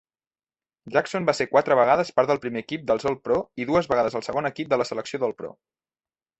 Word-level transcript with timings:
Jackson 0.95 1.27
va 1.29 1.35
ser 1.39 1.47
quatre 1.51 1.77
vegades 1.81 2.11
part 2.17 2.33
del 2.33 2.41
primer 2.47 2.65
equip 2.67 2.89
dels 2.93 3.07
All-Pro 3.11 3.39
i 3.65 3.69
dues 3.73 3.93
vegades 3.95 4.19
al 4.21 4.27
segon 4.31 4.53
equip 4.55 4.75
de 4.75 4.83
la 4.83 4.91
selecció 4.95 5.25
d'All-Pro. 5.25 5.57